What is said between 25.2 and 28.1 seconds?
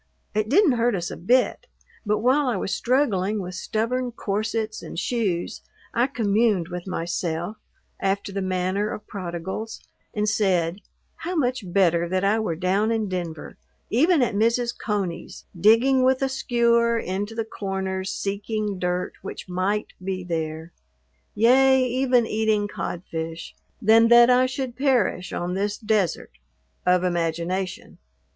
on this desert of imagination."